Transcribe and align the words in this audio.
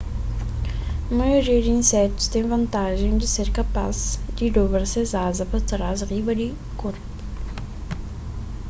maioria 1.17 1.59
di 1.63 1.71
insetus 1.79 2.31
ten 2.33 2.45
vantajen 2.53 3.13
di 3.19 3.27
ser 3.33 3.47
kapas 3.59 3.97
di 4.37 4.45
dobra 4.57 4.83
ses 4.93 5.11
aza 5.27 5.45
pa 5.51 5.57
trás 5.69 5.99
riba 6.11 6.31
di 6.41 6.47
korpu 6.81 7.07